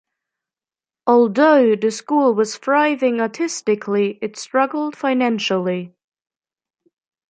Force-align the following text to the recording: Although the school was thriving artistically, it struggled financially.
Although 1.05 1.75
the 1.75 1.91
school 1.91 2.33
was 2.33 2.57
thriving 2.57 3.21
artistically, 3.21 4.17
it 4.23 4.35
struggled 4.35 4.95
financially. 4.97 5.93